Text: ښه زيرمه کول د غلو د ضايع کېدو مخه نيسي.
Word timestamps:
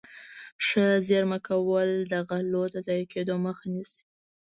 ښه 0.65 0.85
زيرمه 1.07 1.39
کول 1.47 1.89
د 2.11 2.13
غلو 2.29 2.63
د 2.73 2.75
ضايع 2.87 3.05
کېدو 3.13 3.35
مخه 3.45 3.65
نيسي. 3.73 4.01